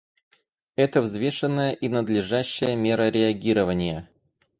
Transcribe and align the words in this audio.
Это 0.77 0.99
взвешенная 0.99 1.73
и 1.73 1.87
надлежащая 1.87 2.75
мера 2.75 3.09
реагирования. 3.09 4.09